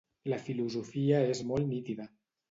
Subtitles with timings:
[0.31, 2.09] La filosofia és molt nítida.